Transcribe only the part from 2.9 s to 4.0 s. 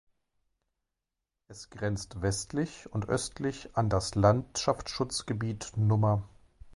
und östlich an